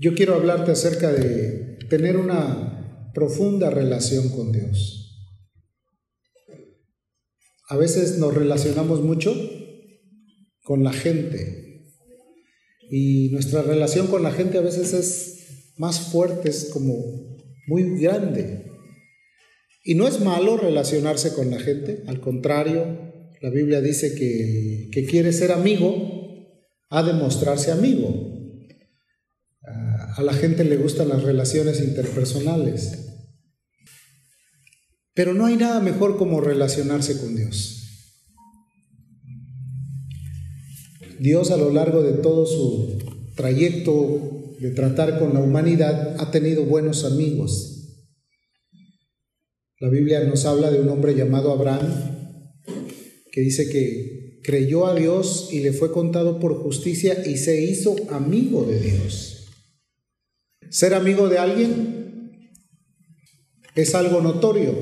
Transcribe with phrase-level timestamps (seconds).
[0.00, 5.26] Yo quiero hablarte acerca de tener una profunda relación con Dios.
[7.68, 9.34] A veces nos relacionamos mucho
[10.62, 11.84] con la gente
[12.88, 16.94] y nuestra relación con la gente a veces es más fuerte, es como
[17.66, 18.70] muy grande.
[19.82, 22.86] Y no es malo relacionarse con la gente, al contrario,
[23.40, 26.16] la Biblia dice que que quiere ser amigo
[26.88, 28.37] ha de mostrarse amigo.
[30.16, 32.98] A la gente le gustan las relaciones interpersonales.
[35.14, 37.74] Pero no hay nada mejor como relacionarse con Dios.
[41.18, 42.98] Dios a lo largo de todo su
[43.34, 47.74] trayecto de tratar con la humanidad ha tenido buenos amigos.
[49.80, 52.08] La Biblia nos habla de un hombre llamado Abraham
[53.30, 57.94] que dice que creyó a Dios y le fue contado por justicia y se hizo
[58.10, 59.37] amigo de Dios.
[60.70, 62.50] Ser amigo de alguien
[63.74, 64.74] es algo notorio,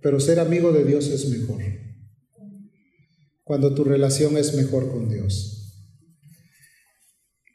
[0.00, 1.62] pero ser amigo de Dios es mejor.
[3.44, 5.58] Cuando tu relación es mejor con Dios.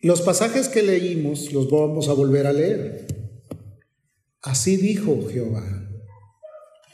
[0.02, 3.08] Los pasajes que leímos los vamos a volver a leer.
[4.42, 5.90] Así dijo Jehová.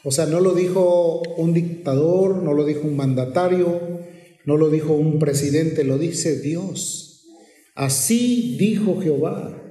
[0.06, 4.00] O sea, no lo dijo un dictador, no lo dijo un mandatario,
[4.46, 7.26] no lo dijo un presidente, lo dice Dios.
[7.76, 9.63] Así dijo Jehová.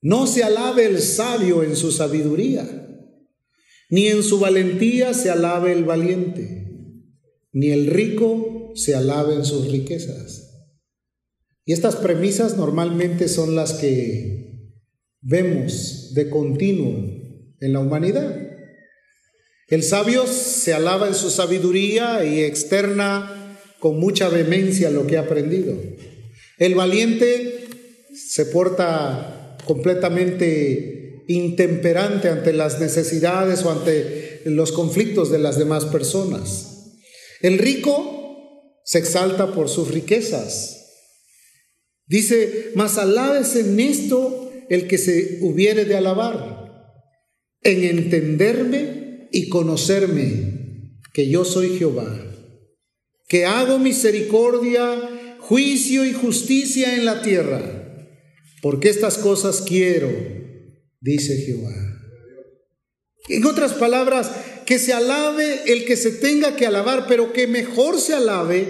[0.00, 2.66] No se alabe el sabio en su sabiduría,
[3.90, 6.68] ni en su valentía se alabe el valiente,
[7.52, 10.48] ni el rico se alabe en sus riquezas.
[11.64, 14.72] Y estas premisas normalmente son las que
[15.20, 17.18] vemos de continuo
[17.60, 18.48] en la humanidad.
[19.66, 25.22] El sabio se alaba en su sabiduría y externa con mucha vehemencia lo que ha
[25.22, 25.76] aprendido.
[26.58, 27.66] El valiente
[28.14, 29.37] se porta
[29.68, 36.96] completamente intemperante ante las necesidades o ante los conflictos de las demás personas.
[37.42, 40.74] El rico se exalta por sus riquezas.
[42.06, 46.96] Dice, mas alabes en esto el que se hubiere de alabar,
[47.62, 52.18] en entenderme y conocerme, que yo soy Jehová,
[53.28, 57.77] que hago misericordia, juicio y justicia en la tierra
[58.62, 60.10] porque estas cosas quiero,
[61.00, 61.74] dice Jehová.
[63.28, 64.30] En otras palabras,
[64.64, 68.66] que se alabe el que se tenga que alabar, pero que mejor se alabe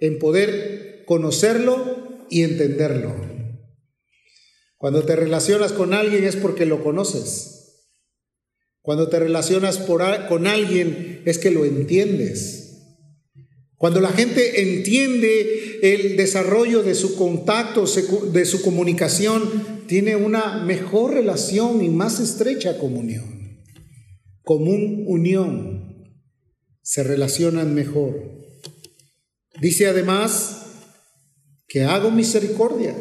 [0.00, 3.14] en poder conocerlo y entenderlo.
[4.76, 7.60] Cuando te relacionas con alguien es porque lo conoces.
[8.80, 12.70] Cuando te relacionas con alguien es que lo entiendes.
[13.76, 17.84] Cuando la gente entiende el desarrollo de su contacto,
[18.32, 23.64] de su comunicación, tiene una mejor relación y más estrecha comunión.
[24.42, 26.14] Común unión.
[26.82, 28.40] Se relacionan mejor.
[29.60, 30.66] Dice además
[31.68, 32.96] que hago misericordia,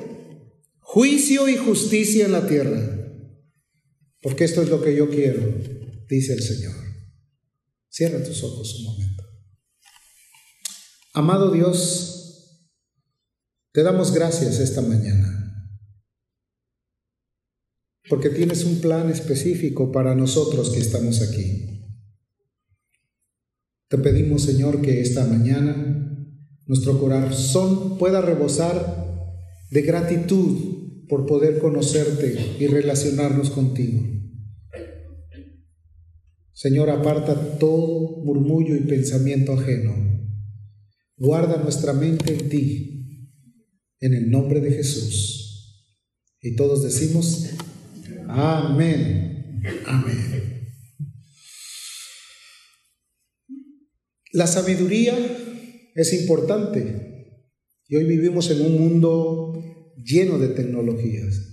[0.79, 2.99] juicio y justicia en la tierra.
[4.21, 5.41] Porque esto es lo que yo quiero,
[6.07, 6.75] dice el Señor.
[7.89, 9.23] Cierra tus ojos un momento.
[11.13, 12.18] Amado Dios,
[13.71, 15.73] te damos gracias esta mañana,
[18.09, 21.85] porque tienes un plan específico para nosotros que estamos aquí.
[23.87, 26.25] Te pedimos, Señor, que esta mañana
[26.65, 29.07] nuestro corazón pueda rebosar
[29.71, 33.99] de gratitud por poder conocerte y relacionarnos contigo.
[36.53, 40.09] Señor, aparta todo murmullo y pensamiento ajeno
[41.19, 42.98] Guarda nuestra mente en ti,
[44.01, 45.85] en el nombre de Jesús.
[46.41, 47.49] Y todos decimos,
[48.27, 50.69] amén, amén.
[54.31, 55.17] La sabiduría
[55.95, 57.09] es importante
[57.87, 61.49] y hoy vivimos en un mundo lleno de tecnologías.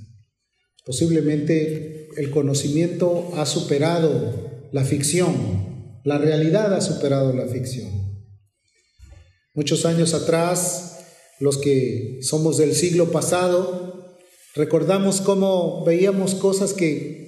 [0.85, 7.91] Posiblemente el conocimiento ha superado la ficción, la realidad ha superado la ficción.
[9.55, 10.96] Muchos años atrás,
[11.41, 14.17] los que somos del siglo pasado,
[14.55, 17.27] recordamos cómo veíamos cosas que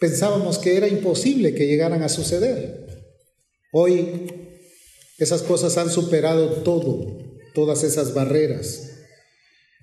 [0.00, 2.86] pensábamos que era imposible que llegaran a suceder.
[3.72, 4.26] Hoy
[5.18, 7.18] esas cosas han superado todo,
[7.54, 8.90] todas esas barreras.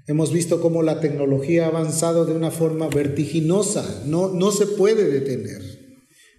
[0.07, 5.05] Hemos visto cómo la tecnología ha avanzado de una forma vertiginosa, no, no se puede
[5.05, 5.61] detener.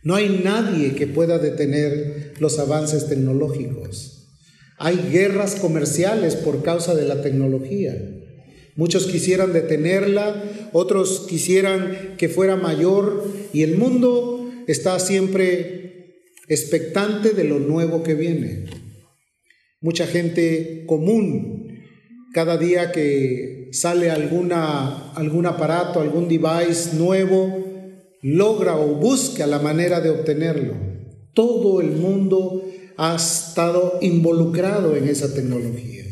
[0.02, 4.11] No hay nadie que pueda detener los avances tecnológicos.
[4.78, 7.96] Hay guerras comerciales por causa de la tecnología.
[8.74, 10.42] Muchos quisieran detenerla,
[10.72, 18.14] otros quisieran que fuera mayor y el mundo está siempre expectante de lo nuevo que
[18.14, 18.64] viene.
[19.80, 21.82] Mucha gente común,
[22.32, 27.64] cada día que sale alguna, algún aparato, algún device nuevo,
[28.22, 30.74] logra o busca la manera de obtenerlo.
[31.34, 32.62] Todo el mundo
[32.96, 36.04] ha estado involucrado en esa tecnología.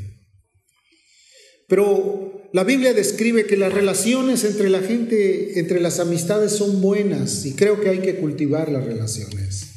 [1.68, 7.46] Pero la Biblia describe que las relaciones entre la gente, entre las amistades son buenas
[7.46, 9.68] y creo que hay que cultivar las relaciones.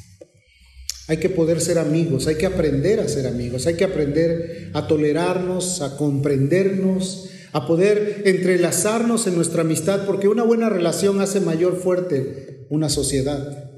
[1.06, 4.88] Hay que poder ser amigos, hay que aprender a ser amigos, hay que aprender a
[4.88, 11.76] tolerarnos, a comprendernos, a poder entrelazarnos en nuestra amistad, porque una buena relación hace mayor
[11.76, 13.73] fuerte una sociedad.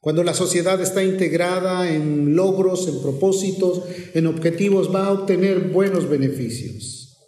[0.00, 3.82] Cuando la sociedad está integrada en logros, en propósitos,
[4.14, 7.18] en objetivos, va a obtener buenos beneficios.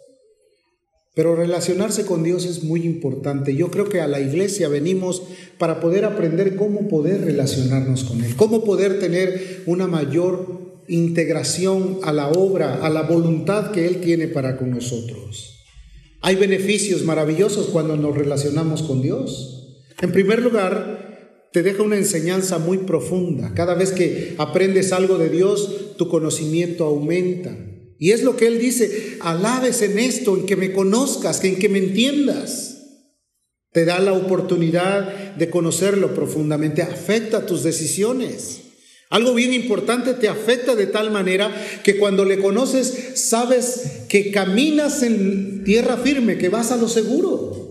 [1.15, 3.55] Pero relacionarse con Dios es muy importante.
[3.55, 5.21] Yo creo que a la iglesia venimos
[5.59, 12.11] para poder aprender cómo poder relacionarnos con Él, cómo poder tener una mayor integración a
[12.11, 15.59] la obra, a la voluntad que Él tiene para con nosotros.
[16.21, 19.77] Hay beneficios maravillosos cuando nos relacionamos con Dios.
[20.01, 21.02] En primer lugar,
[21.53, 23.53] te deja una enseñanza muy profunda.
[23.53, 27.55] Cada vez que aprendes algo de Dios, tu conocimiento aumenta.
[27.99, 31.69] Y es lo que Él dice, alabes en esto, en que me conozcas, en que
[31.69, 32.71] me entiendas.
[33.71, 38.61] Te da la oportunidad de conocerlo profundamente, afecta tus decisiones.
[39.11, 41.51] Algo bien importante te afecta de tal manera
[41.83, 47.62] que cuando le conoces sabes que caminas en tierra firme, que vas a lo seguro.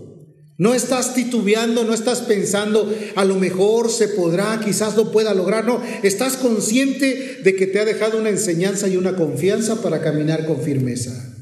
[0.57, 5.65] No estás titubeando, no estás pensando, a lo mejor se podrá, quizás lo pueda lograr.
[5.65, 10.45] No, estás consciente de que te ha dejado una enseñanza y una confianza para caminar
[10.45, 11.33] con firmeza.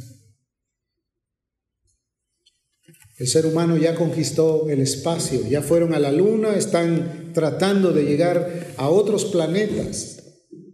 [3.18, 8.06] El ser humano ya conquistó el espacio, ya fueron a la luna, están tratando de
[8.06, 10.24] llegar a otros planetas.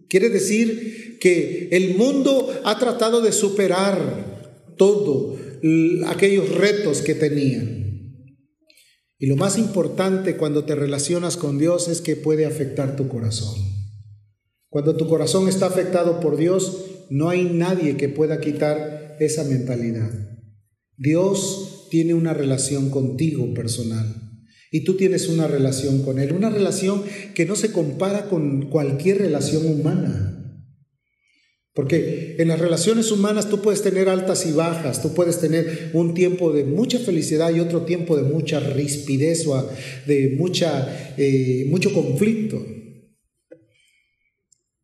[0.07, 5.35] Quiere decir que el mundo ha tratado de superar todo
[6.05, 7.86] aquellos retos que tenían.
[9.19, 13.55] Y lo más importante cuando te relacionas con Dios es que puede afectar tu corazón.
[14.69, 20.11] Cuando tu corazón está afectado por Dios, no hay nadie que pueda quitar esa mentalidad.
[20.97, 24.05] Dios tiene una relación contigo personal
[24.71, 27.03] y tú tienes una relación con Él, una relación
[27.33, 30.36] que no se compara con cualquier relación humana.
[31.77, 36.15] Porque en las relaciones humanas tú puedes tener altas y bajas, tú puedes tener un
[36.15, 39.69] tiempo de mucha felicidad y otro tiempo de mucha rispidez o
[40.07, 42.57] de mucha, eh, mucho conflicto.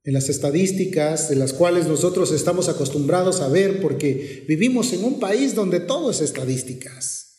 [0.04, 5.20] En las estadísticas de las cuales nosotros estamos acostumbrados a ver, porque vivimos en un
[5.20, 7.38] país donde todo es estadísticas.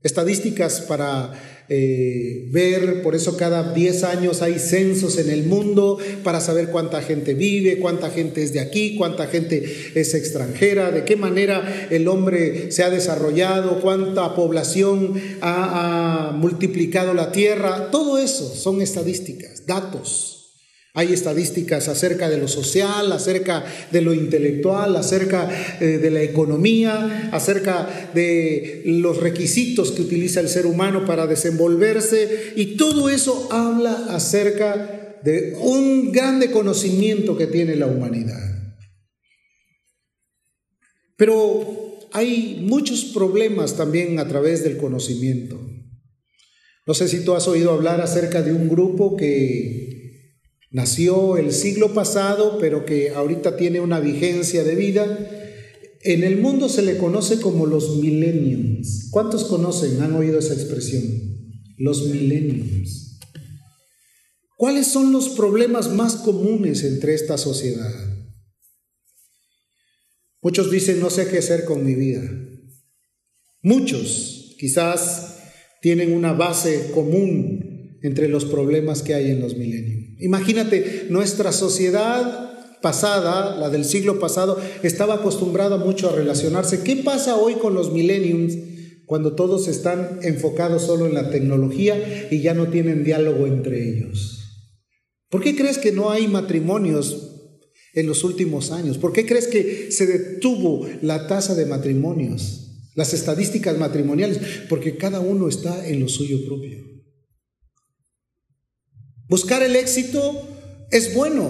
[0.00, 6.40] Estadísticas para eh, ver, por eso cada 10 años hay censos en el mundo para
[6.40, 9.64] saber cuánta gente vive, cuánta gente es de aquí, cuánta gente
[9.94, 17.32] es extranjera, de qué manera el hombre se ha desarrollado, cuánta población ha multiplicado la
[17.32, 17.90] tierra.
[17.90, 20.35] Todo eso son estadísticas, datos.
[20.96, 23.62] Hay estadísticas acerca de lo social, acerca
[23.92, 25.46] de lo intelectual, acerca
[25.78, 32.54] eh, de la economía, acerca de los requisitos que utiliza el ser humano para desenvolverse
[32.56, 38.74] y todo eso habla acerca de un grande conocimiento que tiene la humanidad.
[41.18, 45.60] Pero hay muchos problemas también a través del conocimiento.
[46.86, 49.85] No sé si tú has oído hablar acerca de un grupo que
[50.70, 55.30] nació el siglo pasado, pero que ahorita tiene una vigencia de vida.
[56.02, 59.08] En el mundo se le conoce como los millenniums.
[59.10, 61.02] ¿Cuántos conocen, han oído esa expresión?
[61.78, 63.18] Los millenniums.
[64.56, 67.92] ¿Cuáles son los problemas más comunes entre esta sociedad?
[70.40, 72.22] Muchos dicen, no sé qué hacer con mi vida.
[73.62, 75.38] Muchos quizás
[75.82, 80.05] tienen una base común entre los problemas que hay en los milenios.
[80.18, 86.82] Imagínate, nuestra sociedad pasada, la del siglo pasado, estaba acostumbrada mucho a relacionarse.
[86.82, 88.56] ¿Qué pasa hoy con los millenniums
[89.06, 94.36] cuando todos están enfocados solo en la tecnología y ya no tienen diálogo entre ellos?
[95.28, 97.32] ¿Por qué crees que no hay matrimonios
[97.94, 98.98] en los últimos años?
[98.98, 104.38] ¿Por qué crees que se detuvo la tasa de matrimonios, las estadísticas matrimoniales?
[104.68, 106.95] Porque cada uno está en lo suyo propio.
[109.28, 110.46] Buscar el éxito
[110.90, 111.48] es bueno,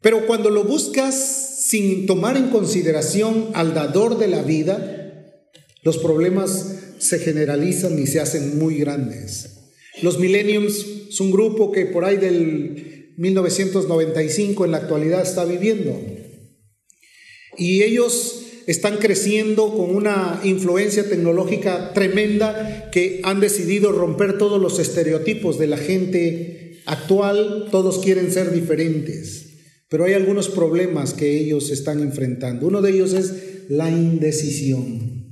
[0.00, 4.98] pero cuando lo buscas sin tomar en consideración al dador de la vida,
[5.84, 9.72] Los problemas se generalizan y se hacen muy grandes.
[10.00, 16.00] Los Millenniums es un grupo que por ahí del 1995 en la actualidad está viviendo.
[17.58, 24.78] Y ellos están creciendo con una influencia tecnológica tremenda que han decidido romper todos los
[24.78, 27.68] estereotipos de la gente actual.
[27.70, 29.46] Todos quieren ser diferentes,
[29.88, 32.66] pero hay algunos problemas que ellos están enfrentando.
[32.66, 33.34] Uno de ellos es
[33.68, 35.22] la indecisión.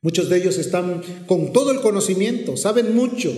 [0.00, 3.32] Muchos de ellos están con todo el conocimiento, saben mucho,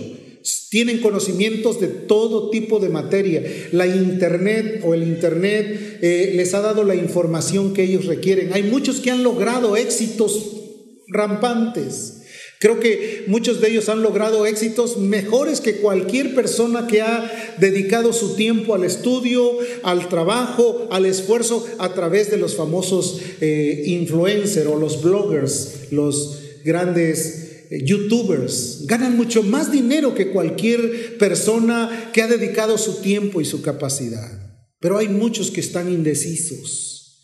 [0.69, 3.43] tienen conocimientos de todo tipo de materia.
[3.71, 8.53] La Internet o el Internet eh, les ha dado la información que ellos requieren.
[8.53, 10.57] Hay muchos que han logrado éxitos
[11.07, 12.17] rampantes.
[12.59, 18.13] Creo que muchos de ellos han logrado éxitos mejores que cualquier persona que ha dedicado
[18.13, 24.67] su tiempo al estudio, al trabajo, al esfuerzo a través de los famosos eh, influencers
[24.67, 32.27] o los bloggers, los grandes youtubers ganan mucho más dinero que cualquier persona que ha
[32.27, 34.29] dedicado su tiempo y su capacidad.
[34.79, 37.19] Pero hay muchos que están indecisos,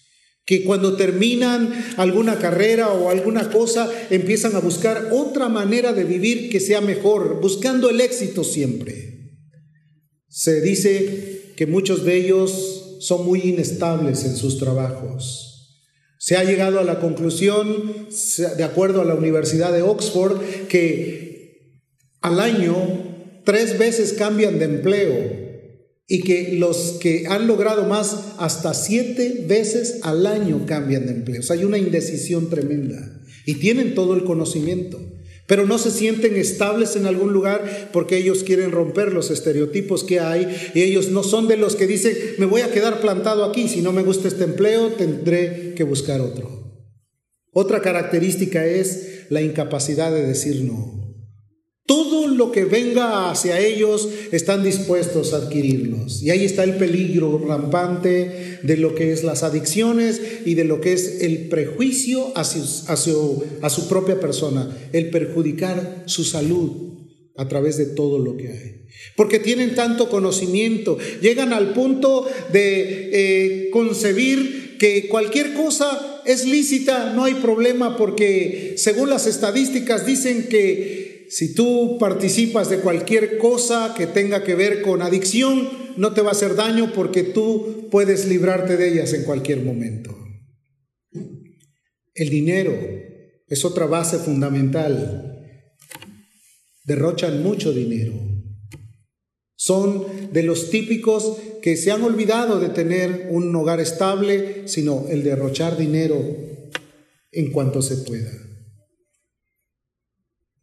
[0.45, 6.49] que cuando terminan alguna carrera o alguna cosa empiezan a buscar otra manera de vivir
[6.49, 9.33] que sea mejor, buscando el éxito siempre.
[10.29, 15.46] Se dice que muchos de ellos son muy inestables en sus trabajos
[16.17, 18.07] se ha llegado a la conclusión,
[18.57, 21.81] de acuerdo a la Universidad de Oxford, que
[22.21, 22.75] al año
[23.45, 25.47] tres veces cambian de empleo
[26.07, 31.41] y que los que han logrado más hasta siete veces al año cambian de empleo.
[31.41, 34.99] O sea, hay una indecisión tremenda y tienen todo el conocimiento
[35.47, 40.19] pero no se sienten estables en algún lugar porque ellos quieren romper los estereotipos que
[40.19, 43.67] hay y ellos no son de los que dicen, me voy a quedar plantado aquí,
[43.67, 46.57] si no me gusta este empleo tendré que buscar otro.
[47.51, 50.96] Otra característica es la incapacidad de decir no.
[51.87, 56.21] Todo lo que venga hacia ellos están dispuestos a adquirirlos.
[56.21, 60.81] Y ahí está el peligro rampante de lo que es las adicciones y de lo
[60.81, 66.71] que es el prejuicio hacia, a su propia persona, el perjudicar su salud
[67.37, 68.81] a través de todo lo que hay.
[69.15, 77.13] Porque tienen tanto conocimiento, llegan al punto de eh, concebir que cualquier cosa es lícita,
[77.13, 83.93] no hay problema, porque según las estadísticas dicen que si tú participas de cualquier cosa
[83.95, 88.27] que tenga que ver con adicción, no te va a hacer daño porque tú puedes
[88.27, 90.15] librarte de ellas en cualquier momento.
[92.13, 92.73] El dinero
[93.47, 95.33] es otra base fundamental.
[96.85, 98.13] Derrochan mucho dinero.
[99.55, 105.23] Son de los típicos que se han olvidado de tener un hogar estable, sino el
[105.23, 106.17] derrochar dinero
[107.31, 108.31] en cuanto se pueda.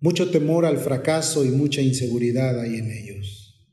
[0.05, 3.73] Mucho temor al fracaso y mucha inseguridad hay en ellos.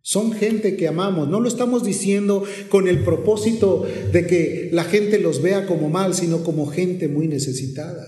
[0.00, 5.18] Son gente que amamos, no lo estamos diciendo con el propósito de que la gente
[5.18, 8.06] los vea como mal, sino como gente muy necesitada.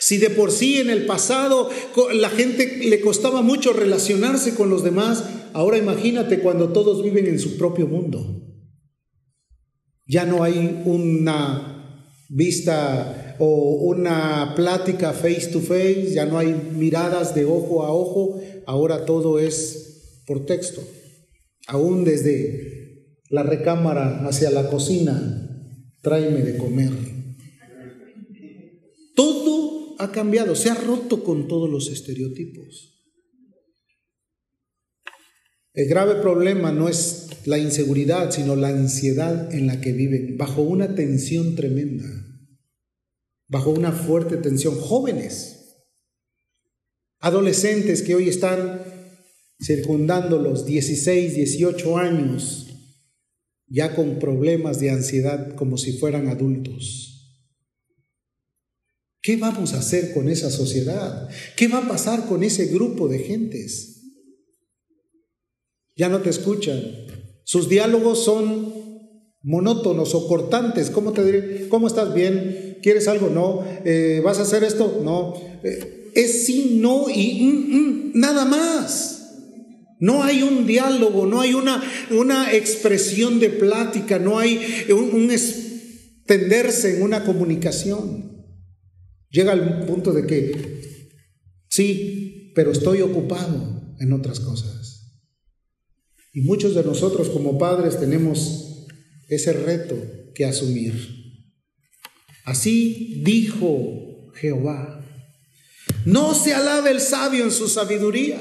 [0.00, 1.70] Si de por sí en el pasado
[2.14, 7.38] la gente le costaba mucho relacionarse con los demás, ahora imagínate cuando todos viven en
[7.38, 8.42] su propio mundo.
[10.04, 17.34] Ya no hay una vista o una plática face to face, ya no hay miradas
[17.34, 20.82] de ojo a ojo, ahora todo es por texto.
[21.66, 26.92] Aún desde la recámara hacia la cocina, tráeme de comer.
[29.14, 32.94] Todo ha cambiado, se ha roto con todos los estereotipos.
[35.74, 40.62] El grave problema no es la inseguridad, sino la ansiedad en la que viven, bajo
[40.62, 42.06] una tensión tremenda
[43.48, 44.78] bajo una fuerte tensión.
[44.78, 45.76] Jóvenes,
[47.18, 48.82] adolescentes que hoy están
[49.60, 52.66] circundando los 16, 18 años,
[53.66, 57.08] ya con problemas de ansiedad como si fueran adultos.
[59.20, 61.28] ¿Qué vamos a hacer con esa sociedad?
[61.56, 63.96] ¿Qué va a pasar con ese grupo de gentes?
[65.96, 66.80] Ya no te escuchan.
[67.44, 68.72] Sus diálogos son
[69.42, 70.90] monótonos o cortantes.
[70.90, 71.68] ¿Cómo te diré?
[71.68, 72.14] ¿Cómo estás?
[72.14, 72.67] Bien.
[72.82, 73.28] ¿Quieres algo?
[73.28, 73.64] No.
[73.84, 75.00] Eh, ¿Vas a hacer esto?
[75.04, 75.34] No.
[75.62, 79.14] Eh, es sí, no y mm, mm, nada más.
[80.00, 85.30] No hay un diálogo, no hay una, una expresión de plática, no hay un, un
[85.30, 88.46] extenderse en una comunicación.
[89.30, 91.00] Llega al punto de que,
[91.68, 95.22] sí, pero estoy ocupado en otras cosas.
[96.32, 98.86] Y muchos de nosotros como padres tenemos
[99.28, 99.96] ese reto
[100.34, 101.27] que asumir.
[102.48, 105.04] Así dijo Jehová.
[106.06, 108.40] No se alabe el sabio en su sabiduría,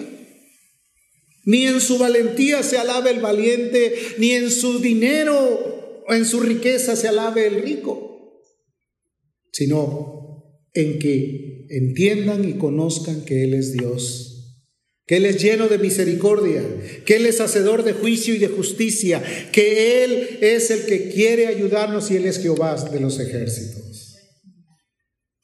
[1.44, 6.40] ni en su valentía se alabe el valiente, ni en su dinero o en su
[6.40, 8.42] riqueza se alabe el rico,
[9.52, 14.38] sino en que entiendan y conozcan que Él es Dios
[15.08, 16.62] que Él es lleno de misericordia,
[17.06, 19.24] que Él es hacedor de juicio y de justicia,
[19.54, 23.87] que Él es el que quiere ayudarnos y Él es Jehová de los ejércitos.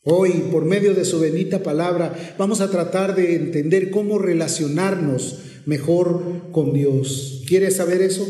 [0.05, 6.51] Hoy, por medio de su bendita palabra, vamos a tratar de entender cómo relacionarnos mejor
[6.51, 7.43] con Dios.
[7.47, 8.27] ¿Quieres saber eso?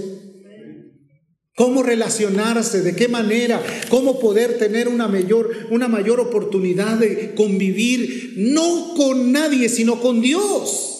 [1.56, 2.82] ¿Cómo relacionarse?
[2.82, 3.60] ¿De qué manera?
[3.89, 10.22] ¿Cómo poder tener una mayor, una mayor oportunidad de convivir no con nadie, sino con
[10.22, 10.94] Dios?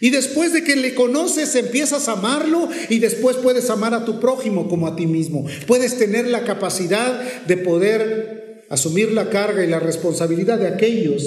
[0.00, 4.20] Y después de que le conoces, empiezas a amarlo y después puedes amar a tu
[4.20, 5.44] prójimo como a ti mismo.
[5.66, 8.37] Puedes tener la capacidad de poder
[8.70, 11.22] asumir la carga y la responsabilidad de aquellos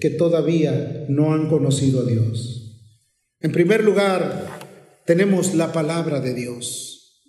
[0.00, 2.80] que todavía no han conocido a Dios.
[3.40, 4.60] En primer lugar,
[5.06, 7.22] tenemos la palabra de Dios.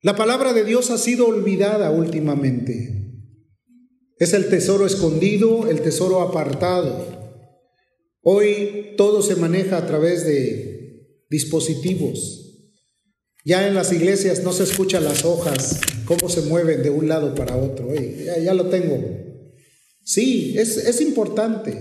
[0.00, 2.98] La palabra de Dios ha sido olvidada últimamente.
[4.18, 7.18] Es el tesoro escondido, el tesoro apartado.
[8.22, 12.47] Hoy todo se maneja a través de dispositivos.
[13.48, 17.34] Ya en las iglesias no se escuchan las hojas, cómo se mueven de un lado
[17.34, 17.88] para otro.
[18.44, 19.02] ya, lo tengo.
[20.04, 21.72] Sí, es, es importante,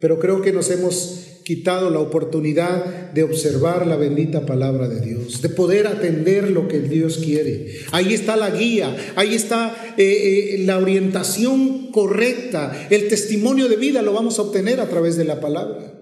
[0.00, 5.40] pero creo que nos hemos quitado la oportunidad de observar la bendita palabra de Dios,
[5.40, 7.76] de poder atender lo que Dios quiere.
[7.92, 14.02] Ahí está la guía, ahí está eh, eh, la orientación correcta, el testimonio de vida
[14.02, 15.97] lo vamos a obtener a través de la palabra.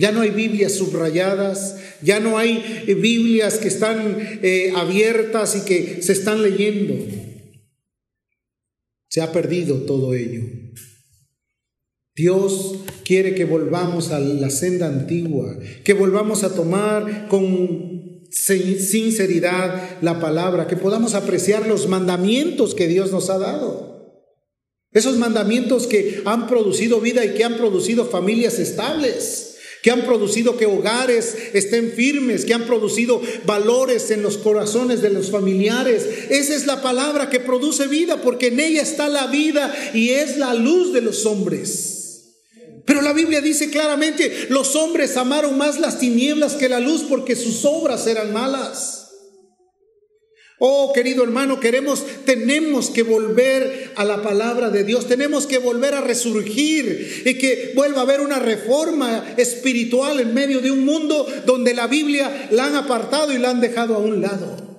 [0.00, 4.40] Ya no hay Biblias subrayadas, ya no hay eh, Biblias que están
[4.74, 6.94] abiertas y que se están leyendo.
[9.10, 10.40] Se ha perdido todo ello.
[12.16, 20.18] Dios quiere que volvamos a la senda antigua, que volvamos a tomar con sinceridad la
[20.18, 23.90] palabra, que podamos apreciar los mandamientos que Dios nos ha dado.
[24.92, 29.49] Esos mandamientos que han producido vida y que han producido familias estables
[29.82, 35.10] que han producido que hogares estén firmes, que han producido valores en los corazones de
[35.10, 36.06] los familiares.
[36.28, 40.36] Esa es la palabra que produce vida, porque en ella está la vida y es
[40.36, 42.00] la luz de los hombres.
[42.84, 47.36] Pero la Biblia dice claramente, los hombres amaron más las tinieblas que la luz porque
[47.36, 48.99] sus obras eran malas.
[50.62, 55.94] Oh, querido hermano, queremos, tenemos que volver a la palabra de Dios, tenemos que volver
[55.94, 61.26] a resurgir y que vuelva a haber una reforma espiritual en medio de un mundo
[61.46, 64.69] donde la Biblia la han apartado y la han dejado a un lado.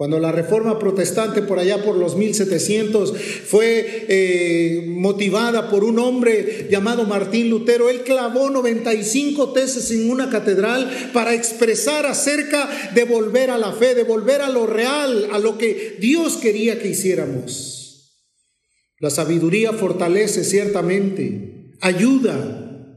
[0.00, 3.12] Cuando la reforma protestante por allá por los 1700
[3.44, 10.30] fue eh, motivada por un hombre llamado Martín Lutero, él clavó 95 tesis en una
[10.30, 15.38] catedral para expresar acerca de volver a la fe, de volver a lo real, a
[15.38, 18.16] lo que Dios quería que hiciéramos.
[19.00, 22.96] La sabiduría fortalece ciertamente, ayuda,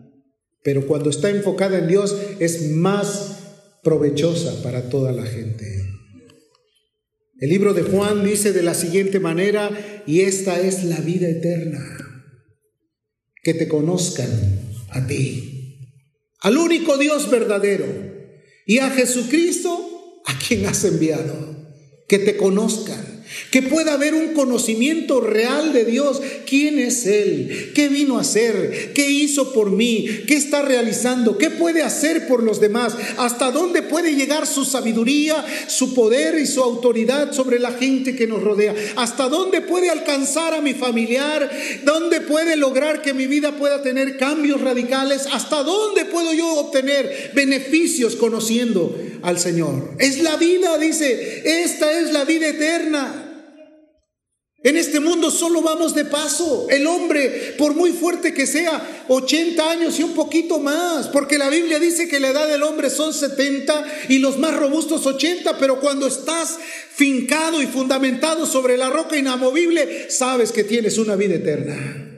[0.63, 3.39] pero cuando está enfocada en Dios es más
[3.83, 5.93] provechosa para toda la gente.
[7.43, 9.69] El libro de Juan dice de la siguiente manera,
[10.07, 11.83] y esta es la vida eterna,
[13.43, 14.29] que te conozcan
[14.91, 15.89] a ti,
[16.39, 17.85] al único Dios verdadero,
[18.65, 21.35] y a Jesucristo, a quien has enviado,
[22.07, 23.12] que te conozcan
[23.51, 26.21] que pueda haber un conocimiento real de Dios.
[26.45, 27.71] ¿Quién es Él?
[27.73, 28.93] ¿Qué vino a hacer?
[28.93, 30.07] ¿Qué hizo por mí?
[30.27, 31.37] ¿Qué está realizando?
[31.37, 32.95] ¿Qué puede hacer por los demás?
[33.17, 38.27] ¿Hasta dónde puede llegar su sabiduría, su poder y su autoridad sobre la gente que
[38.27, 38.75] nos rodea?
[38.95, 41.49] ¿Hasta dónde puede alcanzar a mi familiar?
[41.83, 45.27] ¿Dónde puede lograr que mi vida pueda tener cambios radicales?
[45.31, 49.91] ¿Hasta dónde puedo yo obtener beneficios conociendo al Señor?
[49.99, 53.22] Es la vida, dice, esta es la vida eterna.
[54.63, 56.67] En este mundo solo vamos de paso.
[56.69, 61.49] El hombre, por muy fuerte que sea, 80 años y un poquito más, porque la
[61.49, 65.81] Biblia dice que la edad del hombre son 70 y los más robustos 80, pero
[65.81, 66.57] cuando estás
[66.95, 72.09] fincado y fundamentado sobre la roca inamovible, sabes que tienes una vida eterna.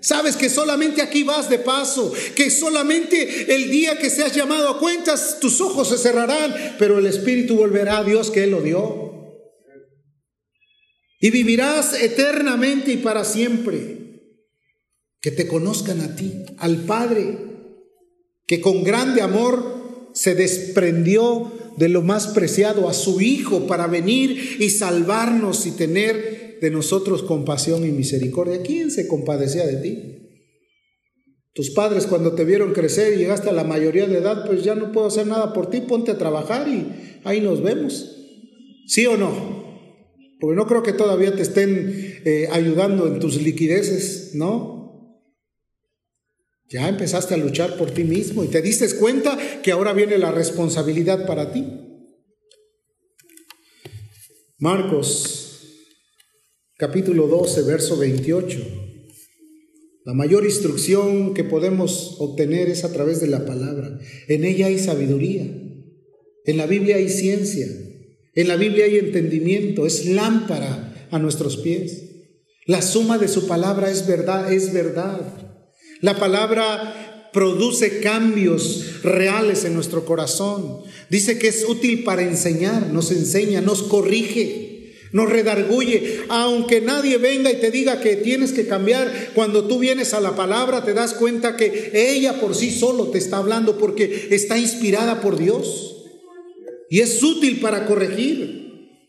[0.00, 4.78] Sabes que solamente aquí vas de paso, que solamente el día que seas llamado a
[4.80, 9.11] cuentas tus ojos se cerrarán, pero el Espíritu volverá a Dios que Él lo dio
[11.22, 14.00] y vivirás eternamente y para siempre.
[15.20, 17.38] Que te conozcan a ti, al Padre,
[18.44, 24.56] que con grande amor se desprendió de lo más preciado, a su Hijo, para venir
[24.58, 28.62] y salvarnos y tener de nosotros compasión y misericordia.
[28.62, 29.98] ¿Quién se compadecía de ti?
[31.54, 34.74] Tus padres cuando te vieron crecer y llegaste a la mayoría de edad, pues ya
[34.74, 38.10] no puedo hacer nada por ti, ponte a trabajar y ahí nos vemos.
[38.88, 39.61] ¿Sí o no?
[40.42, 45.22] Porque no creo que todavía te estén eh, ayudando en tus liquideces, ¿no?
[46.68, 50.32] Ya empezaste a luchar por ti mismo y te diste cuenta que ahora viene la
[50.32, 51.64] responsabilidad para ti.
[54.58, 55.60] Marcos,
[56.76, 58.58] capítulo 12, verso 28.
[60.04, 63.96] La mayor instrucción que podemos obtener es a través de la palabra.
[64.26, 65.44] En ella hay sabiduría.
[66.46, 67.68] En la Biblia hay ciencia.
[68.34, 69.86] En la Biblia hay entendimiento.
[69.86, 72.04] Es lámpara a nuestros pies.
[72.66, 75.20] La suma de su palabra es verdad, es verdad.
[76.00, 80.80] La palabra produce cambios reales en nuestro corazón.
[81.10, 84.72] Dice que es útil para enseñar, nos enseña, nos corrige
[85.12, 86.22] nos redarguye.
[86.28, 90.34] Aunque nadie venga y te diga que tienes que cambiar, cuando tú vienes a la
[90.34, 95.20] palabra te das cuenta que ella por sí solo te está hablando porque está inspirada
[95.20, 95.91] por Dios.
[96.92, 99.00] Y es útil para corregir.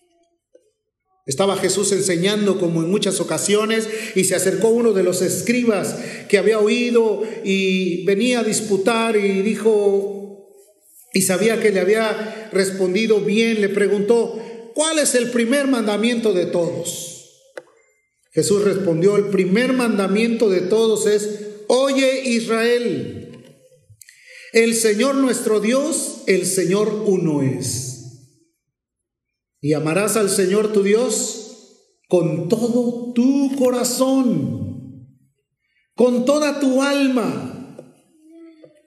[1.26, 5.98] Estaba Jesús enseñando como en muchas ocasiones y se acercó uno de los escribas
[6.30, 10.48] que había oído y venía a disputar y dijo,
[11.14, 14.42] y sabía que le había respondido bien, le preguntó,
[14.74, 17.42] ¿cuál es el primer mandamiento de todos?
[18.32, 23.23] Jesús respondió, el primer mandamiento de todos es, oye Israel,
[24.54, 27.90] el Señor nuestro Dios, el Señor uno es.
[29.60, 31.40] Y amarás al Señor tu Dios
[32.08, 35.08] con todo tu corazón,
[35.96, 37.78] con toda tu alma,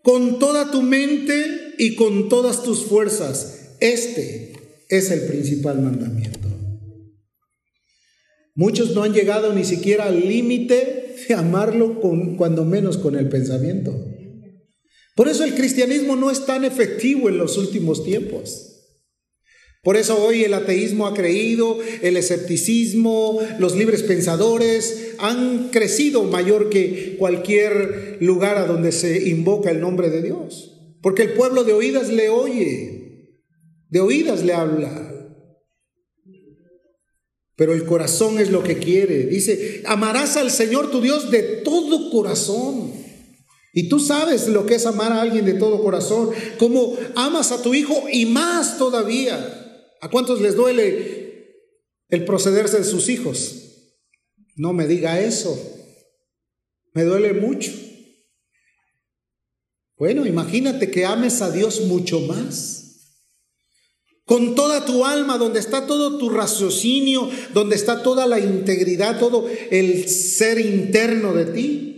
[0.04, 3.76] con toda tu mente y con todas tus fuerzas.
[3.80, 4.52] Este
[4.88, 6.48] es el principal mandamiento.
[8.54, 13.28] Muchos no han llegado ni siquiera al límite de amarlo con, cuando menos con el
[13.28, 14.15] pensamiento.
[15.16, 18.74] Por eso el cristianismo no es tan efectivo en los últimos tiempos.
[19.82, 26.68] Por eso hoy el ateísmo ha creído, el escepticismo, los libres pensadores han crecido mayor
[26.68, 30.72] que cualquier lugar a donde se invoca el nombre de Dios.
[31.00, 33.40] Porque el pueblo de oídas le oye,
[33.88, 35.14] de oídas le habla.
[37.54, 39.24] Pero el corazón es lo que quiere.
[39.24, 43.05] Dice, amarás al Señor tu Dios de todo corazón.
[43.76, 46.30] Y tú sabes lo que es amar a alguien de todo corazón.
[46.58, 49.92] Como amas a tu hijo y más todavía.
[50.00, 51.60] ¿A cuántos les duele
[52.08, 53.54] el procederse de sus hijos?
[54.54, 55.54] No me diga eso.
[56.94, 57.70] Me duele mucho.
[59.98, 62.82] Bueno, imagínate que ames a Dios mucho más
[64.24, 69.46] con toda tu alma, donde está todo tu raciocinio, donde está toda la integridad, todo
[69.70, 71.95] el ser interno de ti,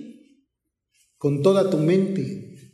[1.18, 2.72] con toda tu mente.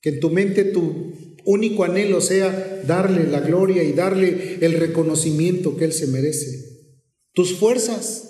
[0.00, 1.12] Que en tu mente tu
[1.44, 6.96] único anhelo sea darle la gloria y darle el reconocimiento que Él se merece.
[7.32, 8.28] Tus fuerzas.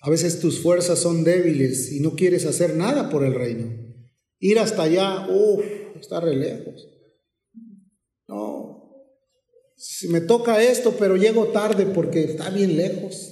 [0.00, 3.72] A veces tus fuerzas son débiles y no quieres hacer nada por el reino.
[4.38, 5.64] Ir hasta allá, uff,
[6.00, 6.88] está re lejos.
[8.28, 8.78] No,
[9.78, 13.30] si me toca esto, pero llego tarde porque está bien lejos,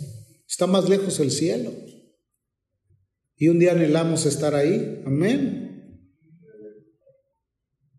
[0.49, 1.73] está más lejos el cielo.
[3.39, 5.67] Y un día anhelamos estar ahí, amén.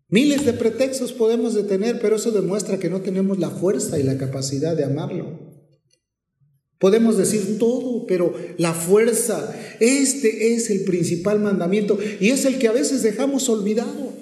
[0.08, 4.16] Miles de pretextos podemos tener, pero eso demuestra que no tenemos la fuerza y la
[4.16, 5.48] capacidad de amarlo.
[6.78, 12.68] Podemos decir todo, pero la fuerza, este es el principal mandamiento y es el que
[12.68, 14.12] a veces dejamos olvidado.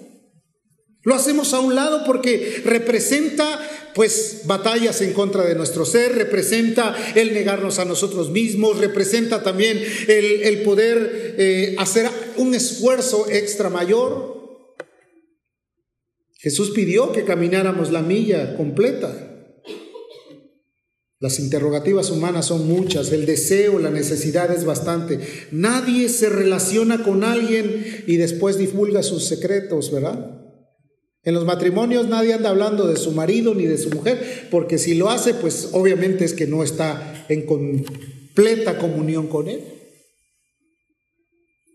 [1.02, 3.60] Lo hacemos a un lado porque representa
[3.96, 9.82] pues batallas en contra de nuestro ser, representa el negarnos a nosotros mismos, representa también
[10.06, 14.68] el, poder eh, hacer un esfuerzo extra mayor.
[16.34, 19.32] Jesús pidió que camináramos la milla completa.
[21.18, 25.20] Las interrogativas humanas son muchas, el deseo, la necesidad es bastante.
[25.52, 30.35] Nadie se relaciona con alguien y después divulga sus secretos, ¿verdad?
[31.26, 34.94] En los matrimonios nadie anda hablando de su marido ni de su mujer, porque si
[34.94, 39.64] lo hace, pues obviamente es que no está en completa comunión con él.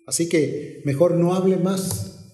[0.07, 2.29] Así que mejor no hable más.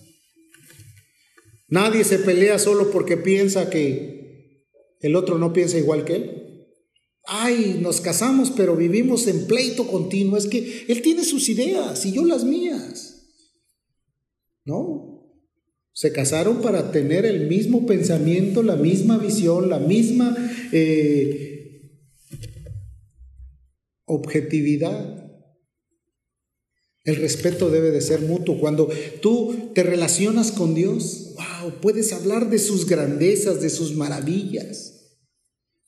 [1.67, 4.67] Nadie se pelea solo porque piensa que
[5.01, 6.67] el otro no piensa igual que él.
[7.25, 10.37] Ay, nos casamos, pero vivimos en pleito continuo.
[10.37, 13.25] Es que él tiene sus ideas y yo las mías.
[14.65, 15.06] ¿No?
[15.97, 20.37] Se casaron para tener el mismo pensamiento, la misma visión, la misma
[20.71, 21.89] eh,
[24.05, 25.27] objetividad.
[27.03, 28.59] El respeto debe de ser mutuo.
[28.59, 28.89] Cuando
[29.23, 35.15] tú te relacionas con Dios, wow, puedes hablar de sus grandezas, de sus maravillas.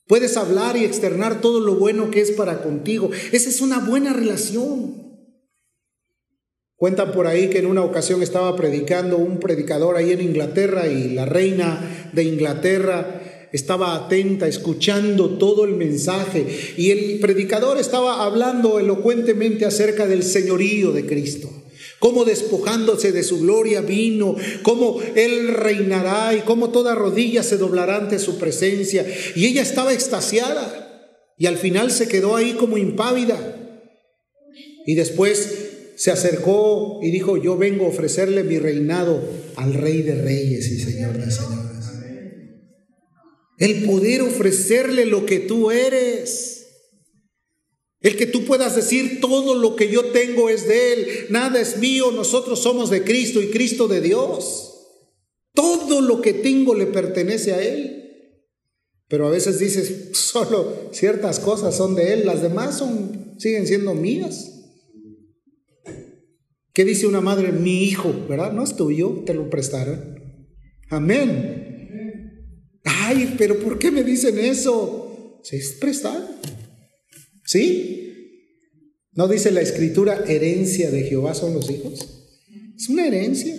[0.08, 3.12] Puedes hablar y externar todo lo bueno que es para contigo.
[3.30, 4.99] Esa es una buena relación.
[6.80, 11.10] Cuentan por ahí que en una ocasión estaba predicando un predicador ahí en Inglaterra y
[11.10, 16.46] la reina de Inglaterra estaba atenta, escuchando todo el mensaje
[16.78, 21.50] y el predicador estaba hablando elocuentemente acerca del señorío de Cristo,
[21.98, 27.96] cómo despojándose de su gloria vino, cómo Él reinará y cómo toda rodilla se doblará
[27.96, 29.06] ante su presencia.
[29.36, 33.58] Y ella estaba extasiada y al final se quedó ahí como impávida.
[34.86, 35.69] Y después
[36.00, 39.22] se acercó y dijo, yo vengo a ofrecerle mi reinado
[39.56, 41.84] al Rey de Reyes y Señor de Señores.
[43.58, 46.68] El poder ofrecerle lo que tú eres.
[48.00, 51.76] El que tú puedas decir todo lo que yo tengo es de Él, nada es
[51.76, 54.72] mío, nosotros somos de Cristo y Cristo de Dios.
[55.52, 58.46] Todo lo que tengo le pertenece a Él.
[59.06, 63.92] Pero a veces dices, solo ciertas cosas son de Él, las demás son, siguen siendo
[63.92, 64.59] mías.
[66.72, 67.52] ¿Qué dice una madre?
[67.52, 68.52] Mi hijo, ¿verdad?
[68.52, 70.20] No es tuyo, te lo prestaron.
[70.88, 72.80] Amén.
[72.84, 75.40] Ay, pero ¿por qué me dicen eso?
[75.42, 76.28] Se es prestado.
[77.44, 78.00] ¿Sí?
[79.12, 82.38] ¿No dice la escritura herencia de Jehová son los hijos?
[82.76, 83.54] Es una herencia.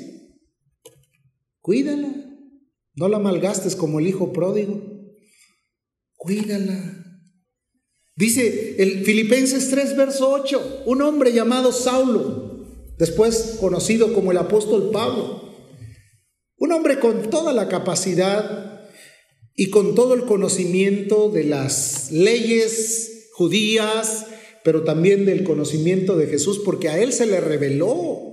[1.59, 2.13] Cuídala.
[2.95, 4.81] No la malgastes como el hijo pródigo.
[6.15, 7.01] Cuídala.
[8.15, 12.40] Dice el Filipenses 3, verso 8, un hombre llamado Saulo,
[13.01, 15.41] después conocido como el apóstol Pablo,
[16.55, 18.87] un hombre con toda la capacidad
[19.55, 24.27] y con todo el conocimiento de las leyes judías,
[24.63, 28.30] pero también del conocimiento de Jesús, porque a él se le reveló.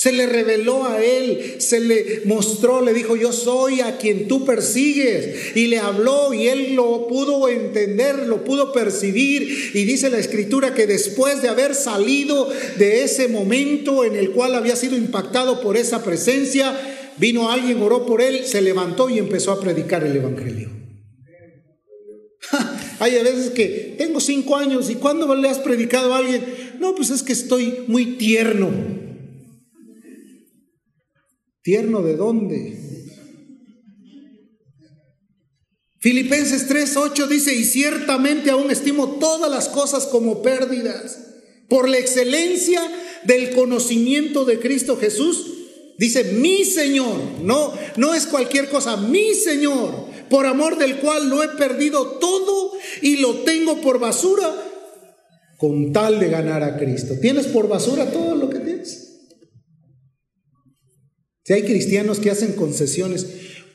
[0.00, 4.46] Se le reveló a él, se le mostró, le dijo, yo soy a quien tú
[4.46, 5.54] persigues.
[5.54, 9.72] Y le habló y él lo pudo entender, lo pudo percibir.
[9.74, 14.54] Y dice la escritura que después de haber salido de ese momento en el cual
[14.54, 16.74] había sido impactado por esa presencia,
[17.18, 20.70] Vino alguien, oró por él, se levantó y empezó a predicar el Evangelio.
[22.98, 26.42] Hay a veces que tengo cinco años y cuando le has predicado a alguien,
[26.78, 29.09] no, pues es que estoy muy tierno.
[31.62, 32.78] ¿Tierno de dónde?
[35.98, 41.18] Filipenses 3:8 dice, y ciertamente aún estimo todas las cosas como pérdidas
[41.68, 42.80] por la excelencia
[43.24, 45.58] del conocimiento de Cristo Jesús
[46.00, 51.42] Dice, mi Señor, no, no es cualquier cosa, mi Señor, por amor del cual lo
[51.42, 54.50] he perdido todo y lo tengo por basura
[55.58, 57.16] con tal de ganar a Cristo.
[57.20, 59.28] ¿Tienes por basura todo lo que tienes?
[61.44, 63.26] Si hay cristianos que hacen concesiones,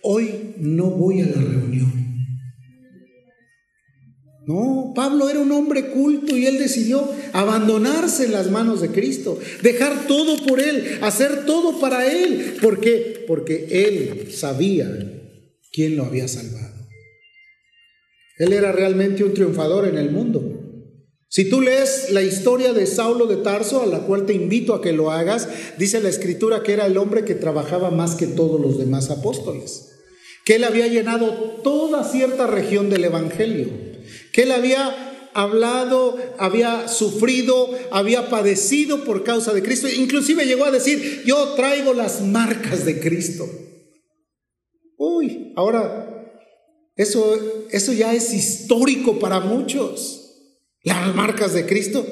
[0.01, 2.05] hoy no voy a la reunión.
[4.47, 9.39] No, Pablo era un hombre culto y él decidió abandonarse en las manos de Cristo,
[9.63, 12.57] dejar todo por él, hacer todo para él.
[12.61, 13.25] ¿Por qué?
[13.27, 14.87] Porque él sabía
[15.71, 16.75] quién lo había salvado.
[18.37, 20.54] Él era realmente un triunfador en el mundo.
[21.35, 24.81] Si tú lees la historia de Saulo de Tarso, a la cual te invito a
[24.81, 28.61] que lo hagas, dice la escritura que era el hombre que trabajaba más que todos
[28.61, 29.89] los demás apóstoles,
[30.45, 31.27] que él había llenado
[31.61, 33.67] toda cierta región del Evangelio
[34.31, 39.87] que él había hablado, había sufrido, había padecido por causa de Cristo.
[39.89, 43.49] Inclusive llegó a decir, yo traigo las marcas de Cristo.
[44.97, 46.33] Uy, ahora,
[46.95, 47.37] eso,
[47.71, 50.24] eso ya es histórico para muchos.
[50.85, 52.05] Las marcas de Cristo.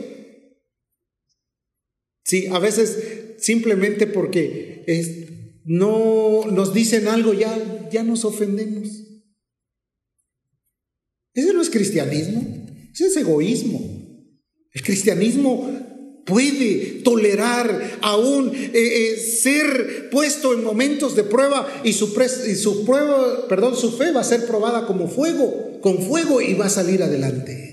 [2.26, 4.84] Sí, a veces simplemente porque
[5.66, 8.90] no nos dicen algo ya, ya nos ofendemos.
[11.34, 12.44] Ese no es cristianismo,
[12.92, 13.80] ese es egoísmo.
[14.72, 22.16] El cristianismo puede tolerar aún eh, eh, ser puesto en momentos de prueba y su,
[22.48, 26.54] y su prueba, perdón, su fe va a ser probada como fuego, con fuego y
[26.54, 27.73] va a salir adelante.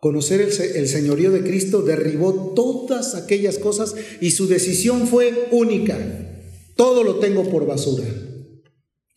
[0.00, 5.98] Conocer el, señorío de Cristo derribó todas aquellas cosas y su decisión fue única.
[6.74, 8.04] Todo lo tengo por basura.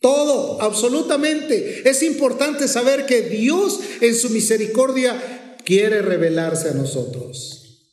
[0.00, 1.88] Todo, absolutamente.
[1.88, 7.88] Es importante saber que Dios en su misericordia quiere revelarse a nosotros.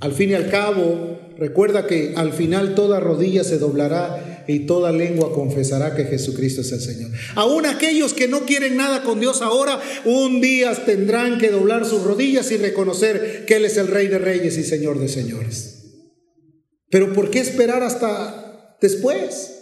[0.00, 4.90] Al fin y al cabo, recuerda que al final toda rodilla se doblará y toda
[4.90, 7.10] lengua confesará que Jesucristo es el Señor.
[7.34, 12.02] Aún aquellos que no quieren nada con Dios ahora, un día tendrán que doblar sus
[12.02, 15.74] rodillas y reconocer que Él es el Rey de Reyes y Señor de Señores.
[16.90, 19.54] Pero ¿por qué esperar hasta después?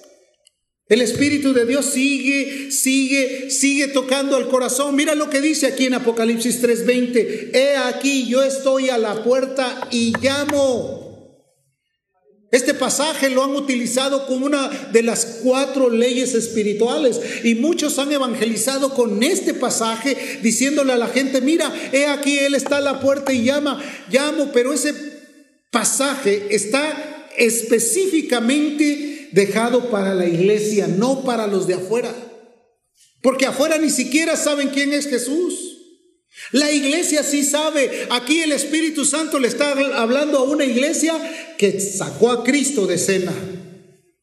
[0.88, 4.94] El Espíritu de Dios sigue, sigue, sigue tocando al corazón.
[4.94, 7.50] Mira lo que dice aquí en Apocalipsis 3:20.
[7.52, 11.05] He aquí, yo estoy a la puerta y llamo.
[12.52, 18.12] Este pasaje lo han utilizado como una de las cuatro leyes espirituales y muchos han
[18.12, 23.00] evangelizado con este pasaje diciéndole a la gente, mira, he aquí, Él está a la
[23.00, 24.94] puerta y llama, llamo, pero ese
[25.72, 32.14] pasaje está específicamente dejado para la iglesia, no para los de afuera.
[33.22, 35.75] Porque afuera ni siquiera saben quién es Jesús.
[36.52, 38.06] La iglesia sí sabe.
[38.10, 41.14] Aquí el Espíritu Santo le está hablando a una iglesia
[41.58, 43.32] que sacó a Cristo de cena.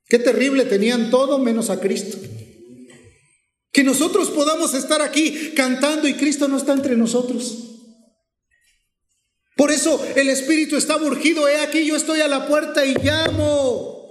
[0.07, 2.17] Qué terrible, tenían todo menos a Cristo.
[3.71, 7.69] Que nosotros podamos estar aquí cantando y Cristo no está entre nosotros.
[9.55, 11.47] Por eso el Espíritu está urgido.
[11.47, 14.02] He aquí, yo estoy a la puerta y llamo.